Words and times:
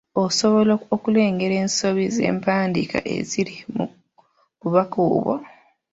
Osobola 0.23 0.73
okulengera 0.95 1.55
ensobi 1.63 2.03
z’empandiika 2.15 2.97
eziri 3.15 3.55
mu 3.75 3.85
bubaka 4.59 4.97
obwo? 5.13 5.33